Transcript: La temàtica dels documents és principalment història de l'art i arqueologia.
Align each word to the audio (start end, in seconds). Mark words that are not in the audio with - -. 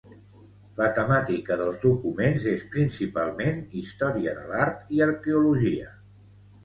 La 0.79 0.85
temàtica 0.99 1.57
dels 1.59 1.77
documents 1.83 2.47
és 2.53 2.65
principalment 2.77 3.61
història 3.83 4.35
de 4.41 4.49
l'art 4.53 4.93
i 4.97 5.05
arqueologia. 5.11 5.93